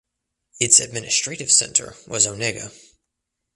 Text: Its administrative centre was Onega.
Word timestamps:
Its 0.59 0.79
administrative 0.79 1.51
centre 1.51 1.95
was 2.07 2.25
Onega. 2.25 2.71